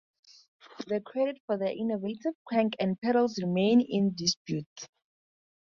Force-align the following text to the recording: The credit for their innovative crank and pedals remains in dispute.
The 0.87 0.99
credit 1.01 1.37
for 1.45 1.57
their 1.57 1.77
innovative 1.77 2.33
crank 2.43 2.75
and 2.79 2.99
pedals 2.99 3.37
remains 3.39 3.85
in 3.87 4.15
dispute. 4.15 4.87